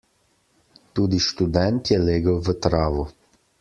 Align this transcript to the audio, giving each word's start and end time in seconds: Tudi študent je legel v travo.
Tudi 0.99 1.19
študent 1.27 1.91
je 1.95 2.03
legel 2.09 2.43
v 2.49 2.59
travo. 2.65 3.11